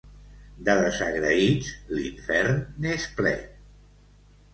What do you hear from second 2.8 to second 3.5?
n'és ple.